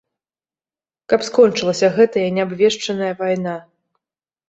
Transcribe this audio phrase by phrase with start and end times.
[1.13, 3.55] Каб скончылася гэтая неабвешчаная вайна.